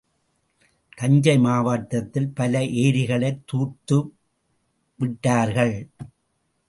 [0.97, 2.59] தஞ்சை மாவட்டத்தில் பல
[2.59, 3.97] ஏரிகளைத் தூர்த்து
[4.99, 5.75] விட்டார்கள்.